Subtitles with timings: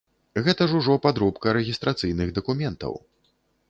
[0.47, 2.93] Гэта ж ужо падробка рэгістрацыйных дакументаў.